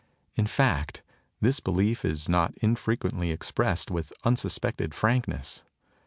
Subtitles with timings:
[0.35, 1.03] In fact,
[1.41, 5.63] this belief is not infrequently ex pressed with unsuspected frankness.